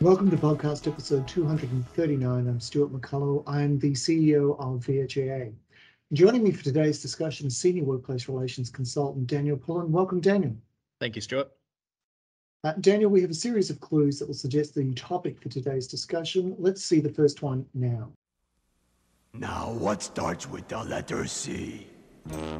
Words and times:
Welcome 0.00 0.30
to 0.30 0.36
podcast 0.38 0.86
episode 0.86 1.28
239. 1.28 2.48
I'm 2.48 2.58
Stuart 2.58 2.92
McCullough. 2.92 3.42
I'm 3.46 3.78
the 3.78 3.92
CEO 3.92 4.58
of 4.58 4.86
VHA. 4.86 5.52
Joining 6.14 6.42
me 6.42 6.50
for 6.50 6.64
today's 6.64 7.02
discussion 7.02 7.48
is 7.48 7.56
Senior 7.58 7.84
Workplace 7.84 8.28
Relations 8.28 8.70
Consultant 8.70 9.26
Daniel 9.26 9.58
Pullen. 9.58 9.92
Welcome, 9.92 10.20
Daniel. 10.20 10.56
Thank 10.98 11.16
you, 11.16 11.20
Stuart. 11.20 11.50
Uh, 12.64 12.72
Daniel, 12.80 13.10
we 13.10 13.20
have 13.20 13.30
a 13.30 13.34
series 13.34 13.68
of 13.68 13.78
clues 13.78 14.18
that 14.18 14.26
will 14.26 14.34
suggest 14.34 14.74
the 14.74 14.94
topic 14.94 15.38
for 15.42 15.50
today's 15.50 15.86
discussion. 15.86 16.56
Let's 16.58 16.82
see 16.82 17.00
the 17.00 17.12
first 17.12 17.42
one 17.42 17.66
now. 17.74 18.10
Now, 19.34 19.72
what 19.72 20.02
starts 20.02 20.48
with 20.48 20.66
the 20.68 20.82
letter 20.82 21.26
C? 21.26 21.88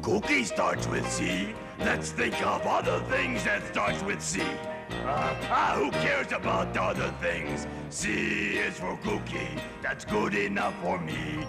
Cookie 0.01 0.43
starts 0.43 0.87
with 0.87 1.09
C. 1.11 1.53
Let's 1.79 2.11
think 2.11 2.35
of 2.45 2.65
other 2.65 2.99
things 3.09 3.43
that 3.43 3.65
starts 3.67 4.01
with 4.03 4.21
C. 4.21 4.41
Uh, 4.41 5.35
ah, 5.49 5.73
who 5.77 5.91
cares 5.91 6.31
about 6.31 6.75
other 6.77 7.13
things? 7.21 7.67
C 7.89 8.57
is 8.57 8.79
for 8.79 8.97
cookie. 9.03 9.49
That's 9.81 10.05
good 10.05 10.33
enough 10.33 10.73
for 10.81 10.99
me. 10.99 11.45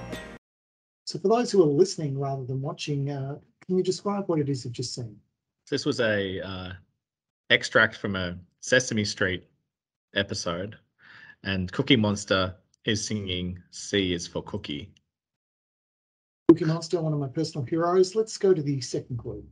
So, 1.05 1.19
for 1.19 1.29
those 1.29 1.51
who 1.51 1.63
are 1.63 1.67
listening 1.67 2.19
rather 2.19 2.45
than 2.45 2.61
watching, 2.61 3.11
uh, 3.11 3.39
can 3.65 3.77
you 3.77 3.83
describe 3.83 4.29
what 4.29 4.41
it 4.41 4.49
is 4.49 4.65
you've 4.65 4.75
just 4.75 4.95
seen? 4.95 5.17
This 5.71 5.87
was 5.87 6.01
a 6.01 6.41
uh, 6.41 6.73
extract 7.51 7.97
from 7.97 8.17
a 8.17 8.37
Sesame 8.61 9.05
Street 9.05 9.45
episode, 10.15 10.77
and 11.45 11.71
Cookie 11.73 11.97
Monster 11.97 12.55
is 12.85 13.07
singing 13.07 13.63
"C 13.71 14.13
is 14.13 14.27
for 14.27 14.43
Cookie." 14.43 14.93
Cookie 16.51 16.65
Monster, 16.65 17.03
one 17.03 17.13
of 17.13 17.19
my 17.19 17.29
personal 17.29 17.63
heroes. 17.67 18.15
Let's 18.15 18.39
go 18.39 18.55
to 18.55 18.63
the 18.63 18.81
second 18.81 19.19
clue. 19.19 19.45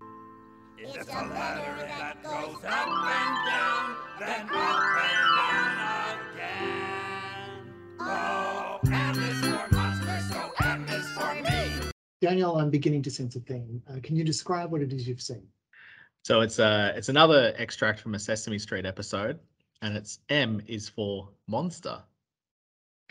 It's 0.79 0.97
a 1.09 1.13
ladder 1.13 1.87
that 1.87 2.23
goes 2.23 2.65
up 2.65 2.89
and 2.89 3.37
down, 3.47 3.97
then 4.19 4.49
up 4.49 4.81
and 5.05 5.37
down 5.37 6.19
again. 6.33 7.75
Oh, 8.01 8.81
M 8.87 9.23
is 9.23 9.41
for 9.41 9.69
monster, 9.75 10.21
so 10.31 10.53
M 10.65 10.89
is 10.89 11.07
for 11.11 11.35
me. 11.35 11.91
Daniel, 12.23 12.57
I'm 12.59 12.71
beginning 12.71 13.03
to 13.03 13.11
sense 13.11 13.37
a 13.37 13.41
theme. 13.41 13.83
Uh, 13.91 14.01
can 14.03 14.17
you 14.17 14.25
describe 14.25 14.73
what 14.73 14.81
it 14.81 14.91
is 14.91 15.07
you've 15.07 15.21
seen? 15.21 15.47
So 16.25 16.41
it's 16.41 16.59
uh 16.59 16.95
it's 16.97 17.11
another 17.11 17.53
extract 17.59 18.01
from 18.01 18.15
a 18.15 18.19
Sesame 18.19 18.59
Street 18.59 18.87
episode, 18.87 19.39
and 19.83 19.95
it's 19.95 20.21
M 20.31 20.63
is 20.67 20.89
for 20.89 21.29
monster. 21.47 22.03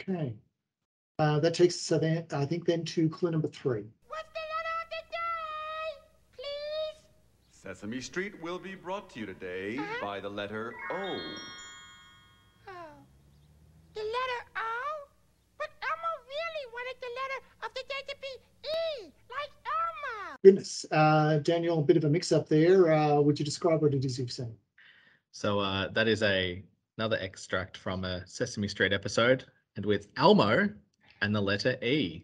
Okay. 0.02 0.34
Uh, 1.18 1.40
that 1.40 1.54
takes 1.54 1.92
us, 1.92 2.00
then, 2.00 2.26
I 2.34 2.46
think, 2.46 2.66
then 2.66 2.84
to 2.86 3.08
clue 3.08 3.32
number 3.32 3.48
three. 3.48 3.86
What's 4.08 4.28
the 4.34 4.46
letter 4.54 4.76
of 4.84 4.90
the 4.90 5.04
day? 5.12 6.04
Please? 6.36 7.00
Sesame 7.52 8.02
Street 8.02 8.42
will 8.42 8.60
be 8.60 8.76
brought 8.76 9.10
to 9.12 9.20
you 9.22 9.26
today 9.26 9.78
Uh-huh. 9.78 10.06
by 10.06 10.20
the 10.20 10.30
letter 10.30 10.74
O. 10.92 11.20
Oh. 12.68 12.74
The 13.94 14.02
letter 14.02 14.42
O? 14.58 15.08
But 15.58 15.70
Elmo 15.82 16.12
really 16.28 16.66
wanted 16.74 16.98
the 17.00 17.12
letter 17.16 17.40
of 17.64 17.74
the 17.76 17.84
day 17.88 18.02
to 18.10 18.16
be 18.22 19.08
E, 19.08 19.14
like 19.30 19.52
Elmo. 19.66 20.38
Goodness, 20.44 20.86
uh, 20.92 21.38
Daniel, 21.38 21.80
a 21.80 21.82
bit 21.82 21.96
of 21.96 22.04
a 22.04 22.10
mix-up 22.10 22.50
there. 22.50 22.92
Uh, 22.92 23.22
would 23.22 23.40
you 23.40 23.46
describe 23.46 23.82
what 23.82 23.94
it 23.94 24.04
is 24.04 24.20
you've 24.20 24.34
seen? 24.34 24.54
So 25.32 25.60
uh, 25.60 25.88
that 25.94 26.10
is 26.10 26.24
a 26.24 26.62
another 26.98 27.18
extract 27.22 27.78
from 27.78 28.04
a 28.04 28.26
Sesame 28.28 28.68
Street 28.68 28.92
episode, 28.94 29.46
and 29.78 29.86
with 29.86 30.08
Elmo 30.18 30.70
and 31.26 31.36
the 31.36 31.42
letter 31.42 31.76
E. 31.84 32.24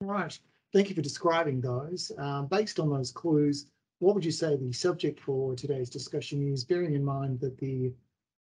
Right. 0.00 0.38
Thank 0.72 0.88
you 0.88 0.94
for 0.94 1.02
describing 1.02 1.60
those. 1.60 2.12
Um, 2.18 2.46
based 2.46 2.78
on 2.78 2.88
those 2.88 3.10
clues, 3.10 3.66
what 3.98 4.14
would 4.14 4.24
you 4.24 4.30
say 4.30 4.56
the 4.56 4.72
subject 4.72 5.20
for 5.20 5.54
today's 5.54 5.90
discussion 5.90 6.52
is? 6.52 6.64
Bearing 6.64 6.94
in 6.94 7.04
mind 7.04 7.40
that 7.40 7.58
the 7.58 7.92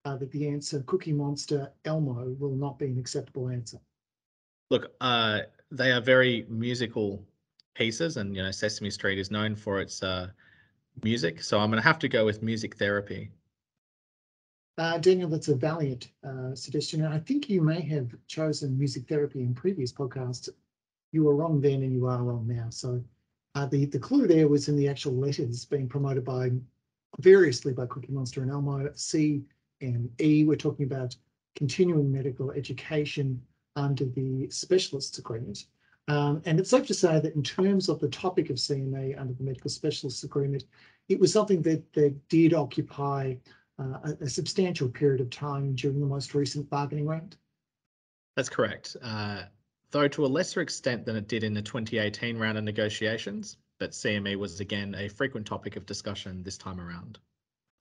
uh, 0.06 0.16
that 0.16 0.30
the 0.30 0.48
answer 0.48 0.82
Cookie 0.86 1.12
Monster 1.12 1.70
Elmo 1.84 2.34
will 2.38 2.54
not 2.54 2.78
be 2.78 2.86
an 2.86 2.98
acceptable 2.98 3.50
answer. 3.50 3.78
Look, 4.70 4.92
uh, 5.00 5.40
they 5.70 5.92
are 5.92 6.00
very 6.00 6.46
musical 6.48 7.22
pieces, 7.74 8.16
and 8.16 8.34
you 8.34 8.42
know 8.42 8.50
Sesame 8.50 8.90
Street 8.90 9.18
is 9.18 9.30
known 9.30 9.54
for 9.54 9.80
its 9.80 10.02
uh, 10.02 10.28
music. 11.02 11.42
So 11.42 11.58
I'm 11.58 11.70
going 11.70 11.82
to 11.82 11.86
have 11.86 11.98
to 11.98 12.08
go 12.08 12.24
with 12.24 12.42
music 12.42 12.76
therapy. 12.76 13.30
Uh, 14.78 14.98
Daniel, 14.98 15.28
that's 15.28 15.48
a 15.48 15.54
valiant 15.54 16.08
uh, 16.24 16.54
suggestion, 16.54 17.04
and 17.04 17.12
I 17.12 17.18
think 17.18 17.50
you 17.50 17.60
may 17.60 17.80
have 17.82 18.14
chosen 18.26 18.78
music 18.78 19.06
therapy 19.08 19.40
in 19.40 19.54
previous 19.54 19.92
podcasts. 19.92 20.48
You 21.12 21.24
were 21.24 21.34
wrong 21.36 21.60
then, 21.60 21.82
and 21.82 21.92
you 21.92 22.06
are 22.06 22.22
wrong 22.22 22.46
now. 22.46 22.70
So 22.70 23.02
uh, 23.54 23.66
the 23.66 23.86
the 23.86 23.98
clue 23.98 24.26
there 24.26 24.48
was 24.48 24.68
in 24.68 24.76
the 24.76 24.88
actual 24.88 25.12
letters 25.14 25.64
being 25.64 25.88
promoted 25.88 26.24
by 26.24 26.52
variously 27.18 27.72
by 27.72 27.86
Cookie 27.86 28.12
Monster 28.12 28.42
and 28.42 28.50
Elmo. 28.50 28.90
C 28.94 29.42
and 29.80 30.08
E. 30.20 30.44
We're 30.44 30.56
talking 30.56 30.86
about 30.86 31.16
continuing 31.56 32.10
medical 32.10 32.52
education 32.52 33.42
under 33.76 34.04
the 34.04 34.48
specialists 34.50 35.18
agreement. 35.18 35.66
Um, 36.08 36.42
and 36.44 36.58
it's 36.58 36.70
safe 36.70 36.86
to 36.86 36.94
say 36.94 37.20
that 37.20 37.34
in 37.34 37.42
terms 37.42 37.88
of 37.88 38.00
the 38.00 38.08
topic 38.08 38.50
of 38.50 38.56
CME 38.56 39.20
under 39.20 39.32
the 39.32 39.44
medical 39.44 39.70
specialists 39.70 40.24
agreement, 40.24 40.64
it 41.08 41.20
was 41.20 41.32
something 41.32 41.62
that, 41.62 41.92
that 41.92 42.28
did 42.28 42.54
occupy 42.54 43.34
uh, 43.80 43.98
a, 44.04 44.24
a 44.24 44.28
substantial 44.28 44.88
period 44.88 45.20
of 45.20 45.30
time 45.30 45.74
during 45.74 46.00
the 46.00 46.06
most 46.06 46.34
recent 46.34 46.68
bargaining 46.68 47.06
round. 47.06 47.36
That's 48.36 48.48
correct. 48.48 48.96
Uh, 49.02 49.42
though 49.90 50.08
to 50.08 50.24
a 50.24 50.28
lesser 50.28 50.60
extent 50.60 51.04
than 51.04 51.16
it 51.16 51.28
did 51.28 51.44
in 51.44 51.54
the 51.54 51.62
2018 51.62 52.36
round 52.36 52.58
of 52.58 52.64
negotiations, 52.64 53.56
but 53.78 53.90
CME 53.90 54.36
was 54.36 54.60
again 54.60 54.94
a 54.96 55.08
frequent 55.08 55.46
topic 55.46 55.76
of 55.76 55.86
discussion 55.86 56.42
this 56.42 56.58
time 56.58 56.80
around. 56.80 57.18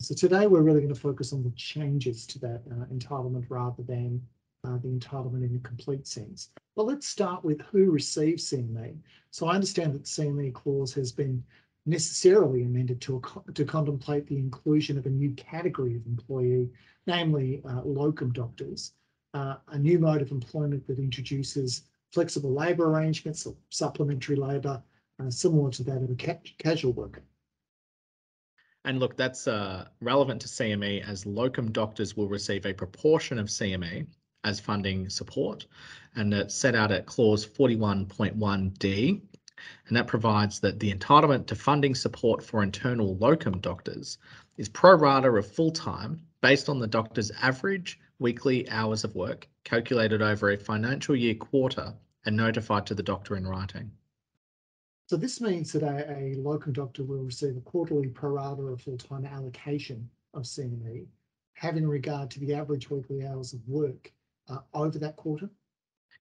So 0.01 0.15
today 0.15 0.47
we're 0.47 0.61
really 0.61 0.79
going 0.79 0.93
to 0.93 0.99
focus 0.99 1.33
on 1.33 1.43
the 1.43 1.51
changes 1.51 2.25
to 2.27 2.39
that 2.39 2.61
uh, 2.71 2.85
entitlement 2.85 3.45
rather 3.49 3.83
than 3.83 4.21
uh, 4.65 4.77
the 4.77 4.87
entitlement 4.87 5.45
in 5.45 5.55
a 5.55 5.67
complete 5.67 6.07
sense. 6.07 6.49
But 6.75 6.85
let's 6.85 7.07
start 7.07 7.43
with 7.43 7.61
who 7.61 7.91
receives 7.91 8.49
CME. 8.49 8.97
So 9.31 9.47
I 9.47 9.55
understand 9.55 9.93
that 9.93 10.05
the 10.05 10.09
CME 10.09 10.53
clause 10.53 10.93
has 10.93 11.11
been 11.11 11.43
necessarily 11.89 12.63
amended 12.63 13.01
to, 13.01 13.21
to 13.53 13.65
contemplate 13.65 14.27
the 14.27 14.37
inclusion 14.37 14.97
of 14.97 15.05
a 15.05 15.09
new 15.09 15.31
category 15.31 15.95
of 15.95 16.05
employee, 16.05 16.69
namely 17.07 17.61
uh, 17.67 17.81
locum 17.83 18.31
doctors, 18.31 18.93
uh, 19.33 19.55
a 19.69 19.77
new 19.77 19.99
mode 19.99 20.21
of 20.21 20.31
employment 20.31 20.85
that 20.87 20.99
introduces 20.99 21.83
flexible 22.11 22.53
labour 22.53 22.89
arrangements, 22.89 23.45
or 23.45 23.55
supplementary 23.69 24.35
labour, 24.35 24.81
uh, 25.19 25.29
similar 25.29 25.69
to 25.71 25.83
that 25.83 25.97
of 25.97 26.09
a 26.09 26.15
ca- 26.15 26.39
casual 26.57 26.93
worker. 26.93 27.23
And 28.85 28.99
look, 28.99 29.17
that's 29.17 29.47
uh, 29.47 29.87
relevant 29.99 30.41
to 30.41 30.47
CME 30.47 31.07
as 31.07 31.25
locum 31.25 31.71
doctors 31.71 32.15
will 32.15 32.29
receive 32.29 32.65
a 32.65 32.73
proportion 32.73 33.37
of 33.37 33.47
CME 33.47 34.07
as 34.45 34.59
funding 34.59 35.09
support, 35.09 35.65
and 36.15 36.33
it's 36.33 36.55
set 36.55 36.75
out 36.75 36.91
at 36.91 37.05
clause 37.05 37.45
41.1D. 37.45 39.21
And 39.87 39.97
that 39.97 40.07
provides 40.07 40.59
that 40.59 40.79
the 40.79 40.93
entitlement 40.93 41.47
to 41.47 41.55
funding 41.55 41.95
support 41.95 42.43
for 42.43 42.63
internal 42.63 43.15
locum 43.17 43.59
doctors 43.59 44.17
is 44.57 44.69
pro 44.69 44.95
rata 44.95 45.29
of 45.29 45.47
full 45.47 45.71
time 45.71 46.21
based 46.41 46.69
on 46.69 46.79
the 46.79 46.87
doctor's 46.87 47.31
average 47.41 47.99
weekly 48.19 48.69
hours 48.69 49.03
of 49.03 49.15
work 49.15 49.47
calculated 49.63 50.21
over 50.21 50.51
a 50.51 50.57
financial 50.57 51.15
year 51.15 51.35
quarter 51.35 51.93
and 52.25 52.35
notified 52.35 52.85
to 52.85 52.95
the 52.95 53.03
doctor 53.03 53.35
in 53.35 53.47
writing. 53.47 53.91
So 55.07 55.17
this 55.17 55.41
means 55.41 55.71
that 55.71 55.81
a, 55.81 56.11
a 56.11 56.35
locum 56.35 56.73
doctor 56.73 57.03
will 57.03 57.23
receive 57.23 57.57
a 57.57 57.61
quarterly 57.61 58.09
pro 58.09 58.31
rata 58.31 58.61
or 58.61 58.77
full-time 58.77 59.25
allocation 59.25 60.07
of 60.33 60.43
CME, 60.43 61.07
having 61.53 61.87
regard 61.87 62.29
to 62.31 62.39
the 62.39 62.53
average 62.53 62.89
weekly 62.89 63.25
hours 63.25 63.53
of 63.53 63.67
work 63.67 64.11
uh, 64.49 64.59
over 64.73 64.99
that 64.99 65.15
quarter. 65.15 65.49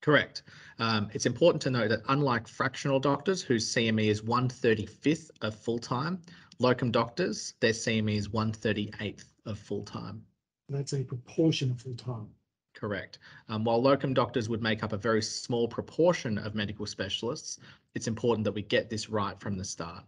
Correct. 0.00 0.42
Um, 0.78 1.08
it's 1.12 1.26
important 1.26 1.60
to 1.62 1.70
note 1.70 1.88
that 1.88 2.02
unlike 2.08 2.46
fractional 2.46 3.00
doctors 3.00 3.42
whose 3.42 3.72
CME 3.72 4.06
is 4.06 4.22
135th 4.22 5.30
of 5.42 5.54
full-time, 5.54 6.20
locum 6.60 6.90
doctors, 6.90 7.54
their 7.60 7.72
CME 7.72 8.16
is 8.16 8.28
138th 8.28 9.24
of 9.46 9.58
full-time. 9.58 10.22
That's 10.68 10.92
a 10.92 11.02
proportion 11.02 11.70
of 11.70 11.80
full-time. 11.80 12.28
Correct. 12.74 13.18
Um, 13.48 13.64
while 13.64 13.82
locum 13.82 14.14
doctors 14.14 14.48
would 14.48 14.62
make 14.62 14.84
up 14.84 14.92
a 14.92 14.96
very 14.96 15.22
small 15.22 15.66
proportion 15.66 16.38
of 16.38 16.54
medical 16.54 16.86
specialists, 16.86 17.58
it's 17.94 18.06
important 18.06 18.44
that 18.44 18.52
we 18.52 18.62
get 18.62 18.88
this 18.88 19.10
right 19.10 19.38
from 19.40 19.56
the 19.56 19.64
start. 19.64 20.04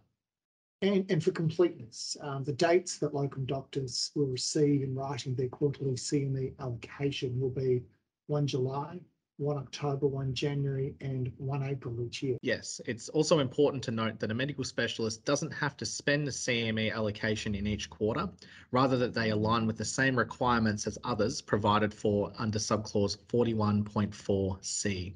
And, 0.81 1.05
and 1.11 1.23
for 1.23 1.31
completeness, 1.31 2.15
um, 2.21 2.43
the 2.43 2.53
dates 2.53 2.97
that 2.99 3.13
locum 3.13 3.45
doctors 3.45 4.11
will 4.15 4.27
receive 4.27 4.83
in 4.83 4.95
writing 4.95 5.35
their 5.35 5.49
quarterly 5.49 5.95
CME 5.95 6.57
allocation 6.59 7.39
will 7.39 7.49
be 7.49 7.83
1 8.27 8.47
July, 8.47 8.99
one 9.41 9.57
October, 9.57 10.05
one 10.05 10.33
January, 10.35 10.93
and 11.01 11.31
one 11.37 11.63
April 11.63 11.99
each 12.01 12.21
year. 12.21 12.37
Yes, 12.43 12.79
it's 12.85 13.09
also 13.09 13.39
important 13.39 13.83
to 13.83 13.91
note 13.91 14.19
that 14.19 14.29
a 14.29 14.35
medical 14.35 14.63
specialist 14.63 15.25
doesn't 15.25 15.51
have 15.51 15.75
to 15.77 15.85
spend 15.85 16.27
the 16.27 16.31
CME 16.31 16.93
allocation 16.93 17.55
in 17.55 17.65
each 17.65 17.89
quarter, 17.89 18.29
rather 18.71 18.97
that 18.97 19.15
they 19.15 19.31
align 19.31 19.65
with 19.65 19.77
the 19.77 19.85
same 19.85 20.15
requirements 20.15 20.85
as 20.85 20.99
others 21.03 21.41
provided 21.41 21.91
for 21.91 22.31
under 22.37 22.59
subclause 22.59 23.17
41.4C. 23.33 25.13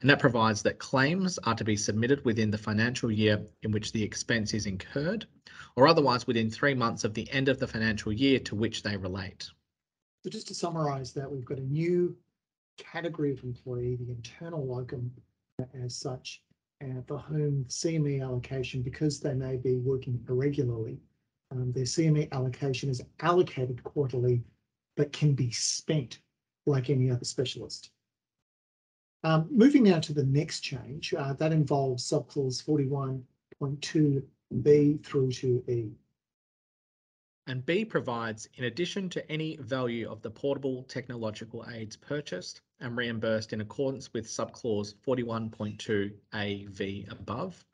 And 0.00 0.08
that 0.08 0.18
provides 0.18 0.62
that 0.62 0.78
claims 0.78 1.38
are 1.44 1.54
to 1.54 1.64
be 1.64 1.76
submitted 1.76 2.24
within 2.24 2.50
the 2.50 2.56
financial 2.56 3.10
year 3.10 3.38
in 3.62 3.70
which 3.70 3.92
the 3.92 4.02
expense 4.02 4.54
is 4.54 4.64
incurred, 4.64 5.26
or 5.76 5.86
otherwise 5.86 6.26
within 6.26 6.50
three 6.50 6.74
months 6.74 7.04
of 7.04 7.12
the 7.12 7.30
end 7.30 7.50
of 7.50 7.58
the 7.58 7.66
financial 7.66 8.12
year 8.12 8.38
to 8.40 8.54
which 8.54 8.82
they 8.82 8.96
relate. 8.96 9.50
So 10.24 10.30
just 10.30 10.48
to 10.48 10.54
summarize 10.54 11.12
that, 11.12 11.30
we've 11.30 11.44
got 11.44 11.58
a 11.58 11.62
new 11.62 12.16
category 12.78 13.32
of 13.32 13.42
employee, 13.44 13.96
the 13.96 14.10
internal 14.10 14.66
locum 14.66 15.12
uh, 15.60 15.64
as 15.84 15.96
such, 15.96 16.42
and 16.80 17.06
for 17.06 17.18
whom 17.18 17.64
CME 17.68 18.22
allocation, 18.22 18.82
because 18.82 19.20
they 19.20 19.34
may 19.34 19.56
be 19.56 19.76
working 19.76 20.24
irregularly, 20.28 20.98
um, 21.50 21.72
their 21.72 21.84
CME 21.84 22.30
allocation 22.32 22.88
is 22.88 23.02
allocated 23.20 23.82
quarterly, 23.84 24.42
but 24.96 25.12
can 25.12 25.34
be 25.34 25.50
spent 25.50 26.20
like 26.66 26.90
any 26.90 27.10
other 27.10 27.24
specialist. 27.24 27.90
Um, 29.24 29.48
moving 29.50 29.82
now 29.84 29.98
to 30.00 30.12
the 30.12 30.24
next 30.24 30.60
change, 30.60 31.12
uh, 31.14 31.32
that 31.34 31.52
involves 31.52 32.08
subclause 32.08 32.64
41.2b 33.62 35.04
through 35.04 35.32
to 35.32 35.64
E. 35.68 35.90
And 37.48 37.64
B 37.64 37.82
provides, 37.86 38.46
in 38.56 38.64
addition 38.64 39.08
to 39.08 39.32
any 39.32 39.56
value 39.56 40.06
of 40.10 40.20
the 40.20 40.30
portable 40.30 40.82
technological 40.82 41.64
aids 41.72 41.96
purchased 41.96 42.60
and 42.78 42.94
reimbursed 42.94 43.54
in 43.54 43.62
accordance 43.62 44.12
with 44.12 44.28
subclause 44.28 44.94
41.2 45.06 46.12
AV 46.34 47.10
above, 47.10 47.64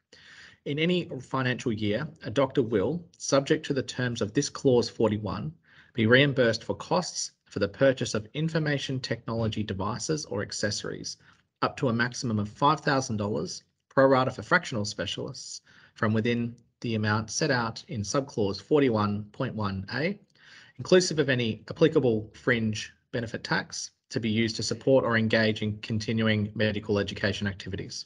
in 0.65 0.79
any 0.79 1.06
financial 1.21 1.73
year, 1.73 2.06
a 2.23 2.31
doctor 2.31 2.62
will, 2.62 3.05
subject 3.19 3.67
to 3.67 3.75
the 3.75 3.82
terms 3.82 4.23
of 4.23 4.32
this 4.32 4.49
clause 4.49 4.88
41, 4.88 5.53
be 5.93 6.06
reimbursed 6.06 6.62
for 6.62 6.77
costs 6.77 7.32
for 7.44 7.59
the 7.59 7.67
purchase 7.67 8.15
of 8.15 8.29
information 8.32 9.00
technology 9.00 9.65
devices 9.65 10.25
or 10.25 10.41
accessories 10.41 11.17
up 11.62 11.77
to 11.79 11.88
a 11.88 11.93
maximum 11.93 12.38
of 12.38 12.49
$5,000 12.49 13.62
pro 13.88 14.06
rata 14.06 14.31
for 14.31 14.43
fractional 14.43 14.85
specialists 14.85 15.61
from 15.94 16.12
within 16.12 16.55
the 16.84 16.94
amount 16.96 17.31
set 17.31 17.50
out 17.50 17.82
in 17.88 18.02
subclause 18.02 18.62
41.1A, 18.62 20.19
inclusive 20.76 21.19
of 21.19 21.31
any 21.31 21.64
applicable 21.70 22.31
fringe 22.34 22.92
benefit 23.10 23.42
tax 23.42 23.92
to 24.10 24.20
be 24.20 24.28
used 24.28 24.54
to 24.56 24.62
support 24.62 25.02
or 25.02 25.16
engage 25.16 25.62
in 25.62 25.78
continuing 25.78 26.52
medical 26.54 26.98
education 26.98 27.46
activities. 27.46 28.04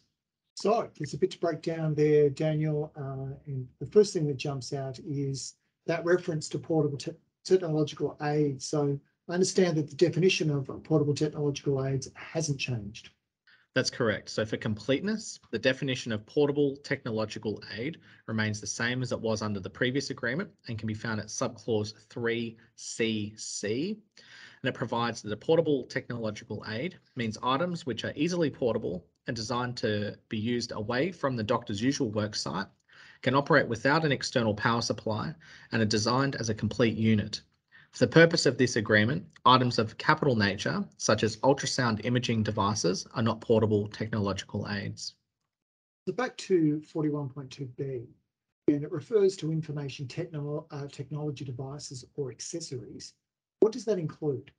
So 0.54 0.88
there's 0.96 1.12
a 1.12 1.19
bit 1.19 1.32
to 1.32 1.40
break 1.40 1.60
down 1.60 1.96
there, 1.96 2.30
Daniel. 2.30 2.92
Uh, 2.96 3.34
and 3.46 3.66
the 3.80 3.86
first 3.86 4.12
thing 4.12 4.28
that 4.28 4.36
jumps 4.36 4.72
out 4.72 5.00
is 5.00 5.56
that 5.86 6.04
reference 6.04 6.48
to 6.50 6.58
portable 6.60 6.98
te- 6.98 7.16
technological 7.44 8.16
aids. 8.22 8.64
So 8.64 8.96
I 9.28 9.34
understand 9.34 9.76
that 9.76 9.90
the 9.90 9.96
definition 9.96 10.50
of 10.50 10.70
portable 10.84 11.14
technological 11.14 11.84
aids 11.84 12.08
hasn't 12.14 12.60
changed. 12.60 13.10
That's 13.75 13.91
correct. 13.91 14.29
So 14.31 14.44
for 14.44 14.56
completeness, 14.56 15.38
the 15.50 15.59
definition 15.59 16.11
of 16.11 16.26
portable 16.26 16.76
technological 16.79 17.62
aid 17.76 17.99
remains 18.26 18.61
the 18.61 18.67
same 18.67 19.03
as 19.03 19.12
it 19.12 19.20
was 19.20 19.41
under 19.41 19.61
the 19.61 19.70
previous 19.70 20.11
agreement 20.11 20.50
and 20.67 20.79
can 20.79 20.88
be 20.88 20.94
found 20.94 21.20
at 21.20 21.26
subclause 21.29 21.94
3CC. 22.09 23.91
And 24.62 24.69
it 24.69 24.75
provides 24.75 25.23
that 25.23 25.32
a 25.32 25.37
portable 25.37 25.85
technological 25.85 26.65
aid 26.69 26.99
means 27.15 27.38
items 27.43 27.87
which 27.87 28.05
are 28.05 28.12
easily 28.17 28.50
portable 28.50 29.06
and 29.29 29.37
designed 29.37 29.76
to 29.76 30.19
be 30.29 30.38
used 30.38 30.73
away 30.73 31.12
from 31.12 31.37
the 31.37 31.44
doctor's 31.44 31.81
usual 31.81 32.11
work 32.11 32.35
site, 32.35 32.67
can 33.23 33.35
operate 33.35 33.69
without 33.69 34.05
an 34.05 34.11
external 34.11 34.55
power 34.55 34.82
supply, 34.82 35.35
and 35.71 35.82
are 35.82 35.87
designed 35.87 36.35
as 36.37 36.49
a 36.49 36.55
complete 36.55 36.97
unit. 36.97 37.43
For 37.93 38.05
the 38.05 38.12
purpose 38.12 38.46
of 38.46 38.58
this 38.58 38.76
agreement, 38.76 39.26
items 39.44 39.79
of 39.79 39.96
capital 39.99 40.37
nature, 40.37 40.85
such 40.99 41.23
as 41.23 41.38
ultrasound 41.38 42.05
imaging 42.05 42.43
devices, 42.43 43.06
are 43.14 43.23
not 43.23 43.40
portable 43.40 43.88
technological 43.88 44.69
aids. 44.70 45.14
So 46.06 46.12
back 46.12 46.37
to 46.38 46.81
41.2b, 46.87 48.06
and 48.69 48.85
it 48.85 48.93
refers 48.93 49.37
to 49.38 49.50
information 49.50 50.06
techno- 50.06 50.67
uh, 50.70 50.87
technology 50.88 51.44
devices 51.44 52.05
or 52.17 52.31
accessories. 52.31 53.14
What 53.61 53.73
does 53.73 53.85
that 53.87 53.99
include? 53.99 54.52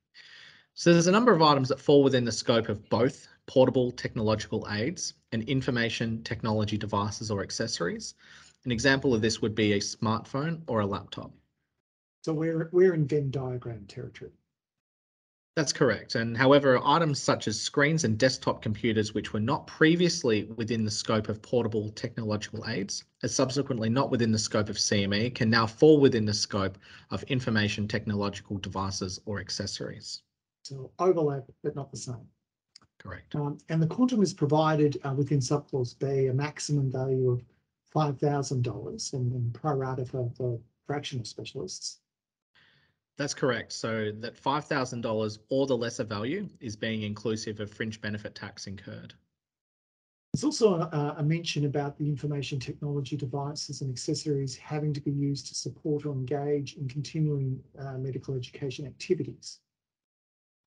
So 0.74 0.92
there's 0.92 1.06
a 1.06 1.12
number 1.12 1.32
of 1.32 1.42
items 1.42 1.68
that 1.68 1.80
fall 1.80 2.02
within 2.02 2.24
the 2.24 2.32
scope 2.32 2.68
of 2.68 2.88
both 2.88 3.26
portable 3.46 3.90
technological 3.90 4.66
aids 4.70 5.14
and 5.32 5.42
information 5.48 6.22
technology 6.22 6.76
devices 6.76 7.30
or 7.30 7.42
accessories. 7.42 8.14
An 8.64 8.72
example 8.72 9.14
of 9.14 9.20
this 9.22 9.40
would 9.42 9.54
be 9.54 9.72
a 9.72 9.78
smartphone 9.78 10.62
or 10.66 10.80
a 10.80 10.86
laptop. 10.86 11.32
So 12.22 12.34
we're 12.34 12.68
we're 12.72 12.94
in 12.94 13.06
Venn 13.06 13.30
diagram 13.30 13.86
territory. 13.86 14.32
That's 15.56 15.72
correct. 15.72 16.14
And 16.14 16.36
however, 16.36 16.80
items 16.84 17.20
such 17.20 17.48
as 17.48 17.60
screens 17.60 18.04
and 18.04 18.16
desktop 18.16 18.62
computers, 18.62 19.14
which 19.14 19.32
were 19.32 19.40
not 19.40 19.66
previously 19.66 20.44
within 20.56 20.84
the 20.84 20.90
scope 20.90 21.28
of 21.28 21.42
portable 21.42 21.90
technological 21.90 22.68
aids, 22.68 23.04
as 23.22 23.34
subsequently 23.34 23.88
not 23.88 24.10
within 24.10 24.30
the 24.30 24.38
scope 24.38 24.68
of 24.68 24.76
CME, 24.76 25.34
can 25.34 25.50
now 25.50 25.66
fall 25.66 25.98
within 25.98 26.24
the 26.24 26.32
scope 26.32 26.78
of 27.10 27.22
information 27.24 27.88
technological 27.88 28.58
devices 28.58 29.20
or 29.26 29.40
accessories. 29.40 30.22
So 30.62 30.92
overlap, 30.98 31.44
but 31.64 31.74
not 31.74 31.90
the 31.90 31.96
same. 31.96 32.28
Correct. 32.98 33.34
Um, 33.34 33.58
and 33.68 33.82
the 33.82 33.86
quantum 33.86 34.22
is 34.22 34.32
provided 34.32 35.00
uh, 35.04 35.14
within 35.14 35.40
subclause 35.40 35.98
B, 35.98 36.26
a 36.26 36.34
maximum 36.34 36.92
value 36.92 37.30
of 37.30 37.42
five 37.90 38.18
thousand 38.18 38.62
dollars, 38.62 39.12
and 39.14 39.32
then 39.32 39.50
pro 39.52 39.74
rata 39.74 40.04
for, 40.04 40.30
for 40.36 40.60
fractional 40.86 41.24
specialists. 41.24 41.98
That's 43.20 43.34
correct. 43.34 43.74
So 43.74 44.12
that 44.20 44.34
$5,000 44.34 45.38
or 45.50 45.66
the 45.66 45.76
lesser 45.76 46.04
value 46.04 46.48
is 46.58 46.74
being 46.74 47.02
inclusive 47.02 47.60
of 47.60 47.70
fringe 47.70 48.00
benefit 48.00 48.34
tax 48.34 48.66
incurred. 48.66 49.12
There's 50.32 50.42
also 50.42 50.76
a, 50.76 51.16
a 51.18 51.22
mention 51.22 51.66
about 51.66 51.98
the 51.98 52.08
information 52.08 52.58
technology 52.58 53.18
devices 53.18 53.82
and 53.82 53.90
accessories 53.90 54.56
having 54.56 54.94
to 54.94 55.02
be 55.02 55.10
used 55.10 55.48
to 55.48 55.54
support 55.54 56.06
or 56.06 56.12
engage 56.12 56.78
in 56.78 56.88
continuing 56.88 57.62
uh, 57.78 57.98
medical 57.98 58.34
education 58.34 58.86
activities. 58.86 59.58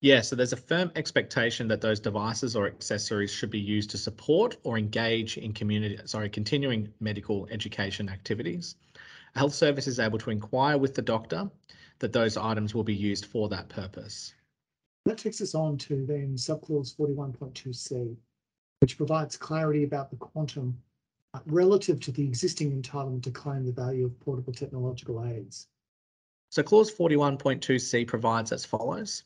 Yeah, 0.00 0.20
so 0.20 0.36
there's 0.36 0.52
a 0.52 0.56
firm 0.56 0.92
expectation 0.94 1.66
that 1.66 1.80
those 1.80 1.98
devices 1.98 2.54
or 2.54 2.68
accessories 2.68 3.32
should 3.32 3.50
be 3.50 3.58
used 3.58 3.90
to 3.90 3.98
support 3.98 4.58
or 4.62 4.78
engage 4.78 5.38
in 5.38 5.52
community, 5.52 5.98
sorry, 6.04 6.30
continuing 6.30 6.92
medical 7.00 7.48
education 7.50 8.08
activities. 8.08 8.76
A 9.34 9.40
health 9.40 9.54
service 9.54 9.88
is 9.88 9.98
able 9.98 10.18
to 10.18 10.30
inquire 10.30 10.78
with 10.78 10.94
the 10.94 11.02
doctor 11.02 11.50
that 12.04 12.12
those 12.12 12.36
items 12.36 12.74
will 12.74 12.84
be 12.84 12.94
used 12.94 13.24
for 13.24 13.48
that 13.48 13.66
purpose. 13.70 14.34
That 15.06 15.16
takes 15.16 15.40
us 15.40 15.54
on 15.54 15.78
to 15.78 16.04
then 16.04 16.34
subclause 16.34 16.94
41.2C, 16.94 18.14
which 18.82 18.98
provides 18.98 19.38
clarity 19.38 19.84
about 19.84 20.10
the 20.10 20.16
quantum 20.16 20.76
uh, 21.32 21.38
relative 21.46 22.00
to 22.00 22.12
the 22.12 22.22
existing 22.22 22.78
entitlement 22.78 23.22
to 23.22 23.30
claim 23.30 23.64
the 23.64 23.72
value 23.72 24.04
of 24.04 24.20
portable 24.20 24.52
technological 24.52 25.24
aids. 25.24 25.66
So 26.50 26.62
clause 26.62 26.92
41.2C 26.92 28.06
provides 28.06 28.52
as 28.52 28.66
follows. 28.66 29.24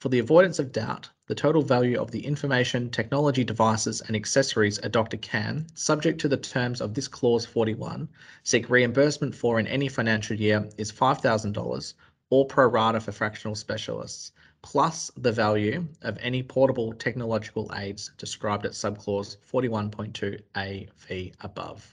For 0.00 0.08
the 0.08 0.20
avoidance 0.20 0.58
of 0.58 0.72
doubt, 0.72 1.10
the 1.26 1.34
total 1.34 1.62
value 1.62 2.00
of 2.00 2.12
the 2.12 2.24
information, 2.24 2.88
technology 2.88 3.42
devices 3.42 4.00
and 4.00 4.14
accessories 4.14 4.78
a 4.84 4.88
doctor 4.88 5.16
can, 5.16 5.66
subject 5.74 6.20
to 6.20 6.28
the 6.28 6.36
terms 6.36 6.80
of 6.80 6.94
this 6.94 7.08
clause 7.08 7.44
41, 7.44 8.08
seek 8.44 8.70
reimbursement 8.70 9.34
for 9.34 9.58
in 9.58 9.66
any 9.66 9.88
financial 9.88 10.36
year 10.36 10.68
is 10.78 10.92
$5,000 10.92 11.94
or 12.30 12.46
pro 12.46 12.66
rata 12.68 13.00
for 13.00 13.10
fractional 13.10 13.56
specialists, 13.56 14.30
plus 14.62 15.10
the 15.16 15.32
value 15.32 15.84
of 16.02 16.16
any 16.20 16.44
portable 16.44 16.92
technological 16.92 17.72
aids 17.74 18.12
described 18.18 18.64
at 18.64 18.72
subclause 18.72 19.36
41.2 19.52 20.40
AV 20.54 21.32
above. 21.40 21.92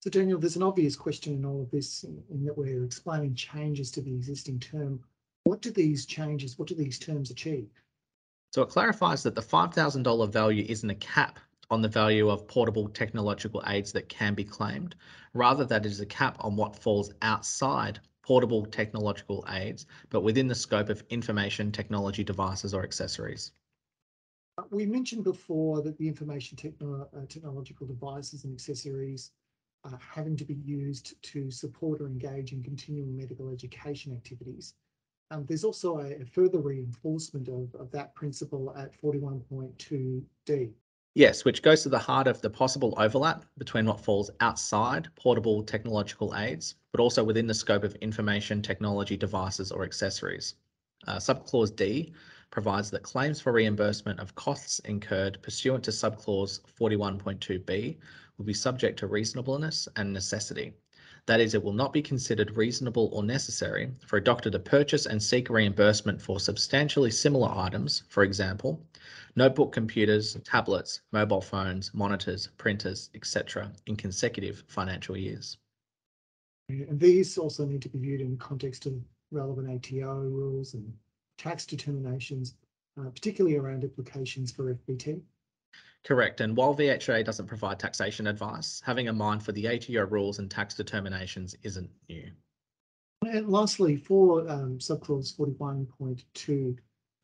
So 0.00 0.10
Daniel, 0.10 0.38
there's 0.38 0.54
an 0.54 0.62
obvious 0.62 0.94
question 0.94 1.34
in 1.34 1.44
all 1.44 1.62
of 1.62 1.70
this 1.72 2.04
in, 2.04 2.22
in 2.30 2.44
that 2.44 2.56
we're 2.56 2.84
explaining 2.84 3.34
changes 3.34 3.90
to 3.92 4.00
the 4.00 4.14
existing 4.14 4.60
term. 4.60 5.00
What 5.42 5.62
do 5.62 5.72
these 5.72 6.06
changes, 6.06 6.60
what 6.60 6.68
do 6.68 6.76
these 6.76 7.00
terms 7.00 7.32
achieve? 7.32 7.70
So 8.56 8.62
it 8.62 8.70
clarifies 8.70 9.22
that 9.24 9.34
the 9.34 9.42
$5,000 9.42 10.32
value 10.32 10.64
isn't 10.66 10.88
a 10.88 10.94
cap 10.94 11.40
on 11.68 11.82
the 11.82 11.90
value 11.90 12.30
of 12.30 12.48
portable 12.48 12.88
technological 12.88 13.62
aids 13.66 13.92
that 13.92 14.08
can 14.08 14.32
be 14.32 14.44
claimed. 14.44 14.96
Rather, 15.34 15.66
that 15.66 15.84
is 15.84 16.00
a 16.00 16.06
cap 16.06 16.38
on 16.40 16.56
what 16.56 16.74
falls 16.74 17.12
outside 17.20 18.00
portable 18.22 18.64
technological 18.64 19.44
aids, 19.50 19.84
but 20.08 20.22
within 20.22 20.48
the 20.48 20.54
scope 20.54 20.88
of 20.88 21.04
information 21.10 21.70
technology 21.70 22.24
devices 22.24 22.72
or 22.72 22.82
accessories. 22.82 23.52
We 24.70 24.86
mentioned 24.86 25.24
before 25.24 25.82
that 25.82 25.98
the 25.98 26.08
information 26.08 26.56
techno- 26.56 27.10
uh, 27.14 27.26
technological 27.28 27.86
devices 27.86 28.44
and 28.44 28.54
accessories 28.54 29.32
are 29.84 29.98
having 29.98 30.34
to 30.38 30.46
be 30.46 30.54
used 30.54 31.22
to 31.24 31.50
support 31.50 32.00
or 32.00 32.06
engage 32.06 32.54
in 32.54 32.62
continuing 32.62 33.14
medical 33.14 33.50
education 33.50 34.14
activities. 34.14 34.72
Um, 35.30 35.44
there's 35.46 35.64
also 35.64 35.98
a, 35.98 36.22
a 36.22 36.24
further 36.24 36.60
reinforcement 36.60 37.48
of, 37.48 37.74
of 37.74 37.90
that 37.90 38.14
principle 38.14 38.74
at 38.76 38.92
41.2D. 39.00 40.72
Yes, 41.14 41.44
which 41.44 41.62
goes 41.62 41.82
to 41.82 41.88
the 41.88 41.98
heart 41.98 42.26
of 42.26 42.42
the 42.42 42.50
possible 42.50 42.94
overlap 42.98 43.44
between 43.56 43.86
what 43.86 44.00
falls 44.00 44.30
outside 44.40 45.08
portable 45.16 45.62
technological 45.62 46.36
aids, 46.36 46.74
but 46.92 47.00
also 47.00 47.24
within 47.24 47.46
the 47.46 47.54
scope 47.54 47.84
of 47.84 47.94
information 47.96 48.60
technology 48.60 49.16
devices 49.16 49.72
or 49.72 49.82
accessories. 49.82 50.56
Uh, 51.06 51.16
subclause 51.16 51.74
D 51.74 52.12
provides 52.50 52.90
that 52.90 53.02
claims 53.02 53.40
for 53.40 53.52
reimbursement 53.52 54.20
of 54.20 54.34
costs 54.34 54.78
incurred 54.80 55.40
pursuant 55.42 55.82
to 55.84 55.90
subclause 55.90 56.60
41.2b 56.78 57.96
will 58.36 58.44
be 58.44 58.54
subject 58.54 58.98
to 58.98 59.06
reasonableness 59.06 59.88
and 59.96 60.12
necessity. 60.12 60.74
That 61.26 61.40
is, 61.40 61.54
it 61.54 61.62
will 61.62 61.72
not 61.72 61.92
be 61.92 62.02
considered 62.02 62.56
reasonable 62.56 63.10
or 63.12 63.24
necessary 63.24 63.90
for 64.06 64.16
a 64.16 64.22
doctor 64.22 64.48
to 64.48 64.60
purchase 64.60 65.06
and 65.06 65.20
seek 65.20 65.50
reimbursement 65.50 66.22
for 66.22 66.38
substantially 66.38 67.10
similar 67.10 67.50
items, 67.52 68.04
for 68.08 68.22
example, 68.22 68.80
notebook 69.34 69.72
computers, 69.72 70.36
tablets, 70.44 71.00
mobile 71.12 71.40
phones, 71.40 71.92
monitors, 71.92 72.48
printers, 72.58 73.10
etc., 73.14 73.72
in 73.86 73.96
consecutive 73.96 74.62
financial 74.68 75.16
years. 75.16 75.58
And 76.68 76.98
these 76.98 77.38
also 77.38 77.64
need 77.64 77.82
to 77.82 77.88
be 77.88 77.98
viewed 77.98 78.20
in 78.20 78.36
context 78.38 78.86
of 78.86 78.94
relevant 79.32 79.68
ATO 79.68 80.14
rules 80.14 80.74
and 80.74 80.92
tax 81.38 81.66
determinations, 81.66 82.54
uh, 82.98 83.10
particularly 83.10 83.56
around 83.56 83.82
applications 83.84 84.52
for 84.52 84.72
FBT. 84.74 85.20
Correct. 86.04 86.40
And 86.40 86.56
while 86.56 86.74
VHA 86.74 87.24
doesn't 87.24 87.46
provide 87.46 87.80
taxation 87.80 88.28
advice, 88.28 88.80
having 88.84 89.08
a 89.08 89.12
mind 89.12 89.42
for 89.42 89.52
the 89.52 89.66
ATO 89.66 90.06
rules 90.06 90.38
and 90.38 90.50
tax 90.50 90.74
determinations 90.74 91.56
isn't 91.62 91.90
new. 92.08 92.30
And 93.22 93.48
lastly, 93.48 93.96
for 93.96 94.48
um, 94.48 94.78
subclause 94.78 95.36
41.2, 95.36 96.76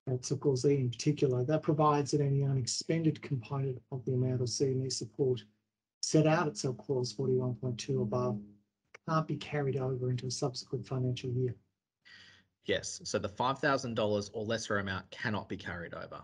at 0.09 0.23
subclause 0.23 0.69
E 0.69 0.81
in 0.81 0.91
particular, 0.91 1.45
that 1.45 1.63
provides 1.63 2.11
that 2.11 2.21
any 2.21 2.43
unexpended 2.43 3.23
component 3.23 3.81
of 3.93 4.05
the 4.05 4.15
amount 4.15 4.41
of 4.41 4.49
CME 4.49 4.93
support 4.93 5.45
set 6.03 6.27
out 6.27 6.49
at 6.49 6.55
subclause 6.55 7.15
41.2 7.15 8.03
above 8.03 8.41
can't 9.09 9.27
be 9.27 9.37
carried 9.37 9.77
over 9.77 10.11
into 10.11 10.27
a 10.27 10.31
subsequent 10.31 10.87
financial 10.87 11.31
year. 11.31 11.55
Yes. 12.67 13.01
So 13.05 13.19
the 13.19 13.29
$5,000 13.29 14.31
or 14.33 14.45
lesser 14.45 14.79
amount 14.79 15.11
cannot 15.11 15.49
be 15.49 15.57
carried 15.57 15.95
over. 15.95 16.23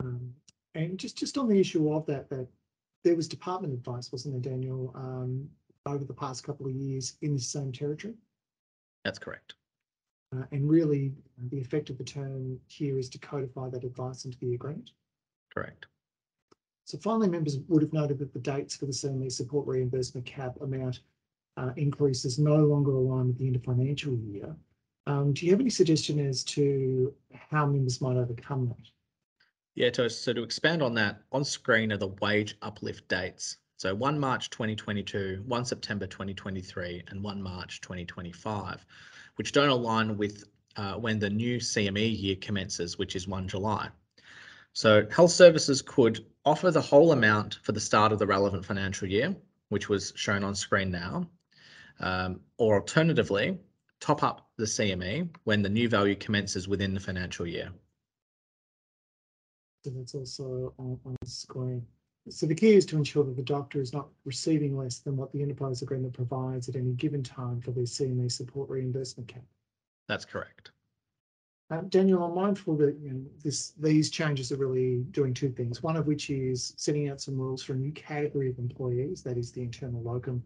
Um, 0.00 0.34
and 0.74 0.98
just, 0.98 1.16
just 1.16 1.38
on 1.38 1.48
the 1.48 1.58
issue 1.58 1.92
of 1.92 2.06
that, 2.06 2.28
that 2.30 2.48
there 3.04 3.16
was 3.16 3.28
department 3.28 3.74
advice, 3.74 4.10
wasn't 4.10 4.34
there, 4.34 4.52
Daniel, 4.52 4.92
um, 4.94 5.48
over 5.86 6.04
the 6.04 6.14
past 6.14 6.44
couple 6.44 6.66
of 6.66 6.72
years 6.72 7.16
in 7.22 7.34
the 7.34 7.40
same 7.40 7.72
territory? 7.72 8.14
That's 9.04 9.18
correct. 9.18 9.54
Uh, 10.34 10.44
and 10.50 10.68
really, 10.68 11.12
the 11.50 11.60
effect 11.60 11.90
of 11.90 11.98
the 11.98 12.04
term 12.04 12.58
here 12.66 12.98
is 12.98 13.08
to 13.10 13.18
codify 13.18 13.68
that 13.68 13.84
advice 13.84 14.24
into 14.24 14.38
the 14.38 14.54
agreement. 14.54 14.90
Correct. 15.52 15.86
So 16.86 16.98
finally, 16.98 17.28
members 17.28 17.58
would 17.68 17.82
have 17.82 17.92
noted 17.92 18.18
that 18.18 18.32
the 18.32 18.40
dates 18.40 18.76
for 18.76 18.86
the 18.86 18.92
CME 18.92 19.30
support 19.30 19.66
reimbursement 19.66 20.26
cap 20.26 20.60
amount 20.60 21.00
uh, 21.56 21.70
increases 21.76 22.38
no 22.38 22.56
longer 22.56 22.92
align 22.92 23.28
with 23.28 23.38
the 23.38 23.46
end 23.46 23.56
of 23.56 23.64
financial 23.64 24.14
year. 24.14 24.54
Um, 25.06 25.32
do 25.32 25.46
you 25.46 25.52
have 25.52 25.60
any 25.60 25.70
suggestion 25.70 26.18
as 26.18 26.42
to 26.44 27.14
how 27.50 27.66
members 27.66 28.00
might 28.00 28.16
overcome 28.16 28.66
that? 28.68 28.88
Yeah, 29.74 29.90
to, 29.90 30.08
so 30.08 30.32
to 30.32 30.42
expand 30.42 30.82
on 30.82 30.94
that, 30.94 31.22
on 31.32 31.44
screen 31.44 31.92
are 31.92 31.96
the 31.96 32.14
wage 32.20 32.56
uplift 32.62 33.08
dates. 33.08 33.56
So 33.76 33.92
1 33.94 34.18
March 34.18 34.50
2022, 34.50 35.42
1 35.46 35.64
September 35.64 36.06
2023, 36.06 37.02
and 37.08 37.22
1 37.22 37.42
March 37.42 37.80
2025, 37.80 38.86
which 39.34 39.50
don't 39.50 39.68
align 39.68 40.16
with 40.16 40.44
uh, 40.76 40.94
when 40.94 41.18
the 41.18 41.30
new 41.30 41.58
CME 41.58 42.20
year 42.20 42.36
commences, 42.36 42.98
which 42.98 43.16
is 43.16 43.26
1 43.26 43.48
July. 43.48 43.88
So 44.74 45.08
health 45.10 45.32
services 45.32 45.82
could 45.82 46.24
offer 46.44 46.70
the 46.70 46.80
whole 46.80 47.12
amount 47.12 47.58
for 47.62 47.72
the 47.72 47.80
start 47.80 48.12
of 48.12 48.18
the 48.18 48.26
relevant 48.26 48.64
financial 48.64 49.08
year, 49.08 49.34
which 49.70 49.88
was 49.88 50.12
shown 50.14 50.44
on 50.44 50.54
screen 50.54 50.90
now, 50.90 51.28
um, 52.00 52.40
or 52.58 52.76
alternatively, 52.76 53.58
top 53.98 54.22
up 54.22 54.48
the 54.56 54.64
CME 54.64 55.34
when 55.44 55.62
the 55.62 55.68
new 55.68 55.88
value 55.88 56.14
commences 56.14 56.68
within 56.68 56.94
the 56.94 57.00
financial 57.00 57.46
year. 57.46 57.72
So 59.84 59.90
that's 59.90 60.14
also 60.14 60.72
on, 60.78 60.98
on 61.04 61.14
screen. 61.26 61.84
So 62.30 62.46
the 62.46 62.54
key 62.54 62.72
is 62.72 62.86
to 62.86 62.96
ensure 62.96 63.22
that 63.22 63.36
the 63.36 63.42
doctor 63.42 63.82
is 63.82 63.92
not 63.92 64.08
receiving 64.24 64.78
less 64.78 65.00
than 65.00 65.14
what 65.14 65.30
the 65.32 65.42
enterprise 65.42 65.82
agreement 65.82 66.14
provides 66.14 66.70
at 66.70 66.76
any 66.76 66.92
given 66.92 67.22
time 67.22 67.60
for 67.60 67.70
their 67.70 67.84
CME 67.84 68.32
support 68.32 68.70
reimbursement 68.70 69.28
cap. 69.28 69.44
That's 70.08 70.24
correct. 70.24 70.70
Um, 71.68 71.88
Daniel, 71.90 72.24
I'm 72.24 72.34
mindful 72.34 72.76
that 72.78 72.96
you 72.98 73.12
know, 73.12 73.20
this, 73.42 73.72
these 73.72 74.10
changes 74.10 74.50
are 74.52 74.56
really 74.56 75.02
doing 75.10 75.34
two 75.34 75.50
things. 75.50 75.82
One 75.82 75.96
of 75.96 76.06
which 76.06 76.30
is 76.30 76.72
setting 76.78 77.10
out 77.10 77.20
some 77.20 77.36
rules 77.38 77.62
for 77.62 77.74
a 77.74 77.76
new 77.76 77.92
category 77.92 78.48
of 78.48 78.58
employees, 78.58 79.22
that 79.22 79.36
is 79.36 79.52
the 79.52 79.62
internal 79.62 80.02
locum, 80.02 80.42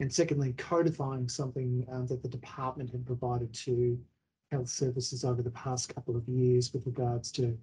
and 0.00 0.12
secondly, 0.12 0.52
codifying 0.54 1.28
something 1.28 1.86
um, 1.92 2.08
that 2.08 2.22
the 2.22 2.28
department 2.28 2.90
had 2.90 3.06
provided 3.06 3.52
to 3.52 3.96
health 4.50 4.68
services 4.68 5.24
over 5.24 5.42
the 5.42 5.50
past 5.50 5.94
couple 5.94 6.16
of 6.16 6.26
years 6.26 6.72
with 6.72 6.84
regards 6.86 7.30
to 7.32 7.56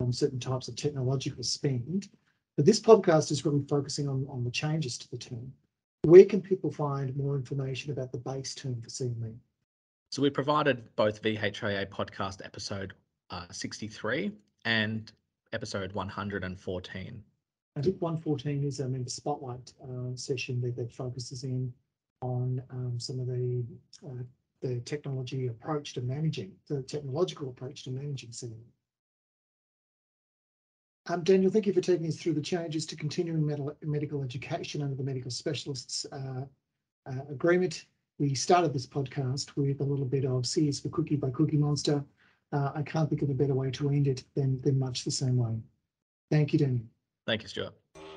um, 0.00 0.12
certain 0.12 0.40
types 0.40 0.68
of 0.68 0.76
technological 0.76 1.42
spend. 1.42 2.08
But 2.56 2.66
this 2.66 2.80
podcast 2.80 3.30
is 3.30 3.44
really 3.44 3.64
focusing 3.68 4.08
on, 4.08 4.26
on 4.28 4.44
the 4.44 4.50
changes 4.50 4.98
to 4.98 5.10
the 5.10 5.18
term. 5.18 5.52
Where 6.02 6.24
can 6.24 6.40
people 6.40 6.70
find 6.70 7.14
more 7.16 7.36
information 7.36 7.92
about 7.92 8.10
the 8.10 8.18
base 8.18 8.54
term 8.54 8.80
for 8.80 8.88
CME? 8.88 9.34
So 10.10 10.22
we 10.22 10.30
provided 10.30 10.84
both 10.96 11.22
VHA 11.22 11.86
podcast 11.88 12.44
episode 12.44 12.94
uh, 13.30 13.46
63 13.50 14.32
and 14.64 15.12
episode 15.52 15.92
114. 15.92 17.22
I 17.76 17.80
think 17.80 18.02
114 18.02 18.64
is 18.64 18.80
a 18.80 18.88
member 18.88 19.10
spotlight 19.10 19.72
uh, 19.82 20.16
session 20.16 20.60
that, 20.62 20.74
that 20.76 20.92
focuses 20.92 21.44
in 21.44 21.72
on 22.22 22.60
um, 22.70 22.98
some 22.98 23.20
of 23.20 23.26
the 23.26 23.64
uh, 24.06 24.22
the 24.60 24.80
technology 24.80 25.46
approach 25.46 25.94
to 25.94 26.02
managing 26.02 26.52
the 26.68 26.82
technological 26.82 27.48
approach 27.48 27.84
to 27.84 27.90
managing 27.90 28.30
CME. 28.30 28.58
Um, 31.06 31.24
Daniel, 31.24 31.50
thank 31.50 31.66
you 31.66 31.72
for 31.72 31.80
taking 31.80 32.06
us 32.06 32.16
through 32.16 32.34
the 32.34 32.40
changes 32.40 32.84
to 32.86 32.96
continuing 32.96 33.44
medical, 33.46 33.74
medical 33.82 34.22
education 34.22 34.82
under 34.82 34.94
the 34.94 35.02
medical 35.02 35.30
specialists 35.30 36.04
uh, 36.12 36.44
uh, 37.06 37.22
agreement. 37.30 37.86
We 38.18 38.34
started 38.34 38.74
this 38.74 38.86
podcast 38.86 39.56
with 39.56 39.80
a 39.80 39.84
little 39.84 40.04
bit 40.04 40.26
of 40.26 40.46
C 40.46 40.68
is 40.68 40.78
for 40.78 40.90
Cookie 40.90 41.16
by 41.16 41.30
Cookie 41.30 41.56
Monster. 41.56 42.04
Uh, 42.52 42.72
I 42.74 42.82
can't 42.82 43.08
think 43.08 43.22
of 43.22 43.30
a 43.30 43.34
better 43.34 43.54
way 43.54 43.70
to 43.70 43.88
end 43.88 44.08
it 44.08 44.24
than, 44.34 44.60
than 44.60 44.78
much 44.78 45.04
the 45.04 45.10
same 45.10 45.36
way. 45.36 45.56
Thank 46.30 46.52
you, 46.52 46.58
Daniel. 46.58 46.84
Thank 47.26 47.42
you, 47.42 47.48
Stuart. 47.48 47.72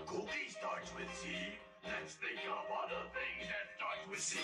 Cookie 0.06 0.50
starts 0.50 0.92
with 0.96 1.08
C. 1.16 1.30
Let's 1.84 2.16
think 2.16 2.40
of 2.50 2.66
other 2.84 3.08
things 3.14 3.48
that 3.48 3.78
start 3.78 4.10
with 4.10 4.20
C. 4.20 4.40